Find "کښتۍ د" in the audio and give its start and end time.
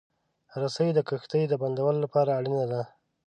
1.09-1.53